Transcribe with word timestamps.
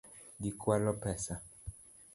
Gikwalo 0.41 0.91
pesa 1.01 1.35